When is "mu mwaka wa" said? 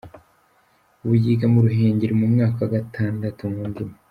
2.19-2.71